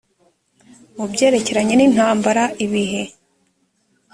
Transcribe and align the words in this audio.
mu 0.97 1.05
byerekeranye 1.11 1.73
n 1.75 1.81
intambara 1.87 2.43
ibihe 2.65 3.01